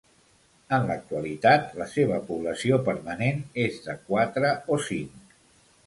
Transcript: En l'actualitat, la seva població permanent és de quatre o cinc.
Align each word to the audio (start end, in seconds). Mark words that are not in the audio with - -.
En 0.77 0.87
l'actualitat, 0.91 1.69
la 1.81 1.87
seva 1.93 2.19
població 2.31 2.81
permanent 2.91 3.45
és 3.69 3.81
de 3.87 3.99
quatre 4.11 4.55
o 4.77 4.85
cinc. 4.93 5.39